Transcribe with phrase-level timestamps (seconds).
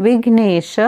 [0.00, 0.78] Vighnesh